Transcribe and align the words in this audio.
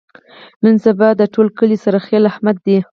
نن 0.63 0.75
سبا 0.85 1.09
د 1.19 1.21
ټول 1.33 1.47
کلي 1.57 1.77
سرخیل 1.85 2.23
احمد 2.31 2.57
دی. 2.65 2.77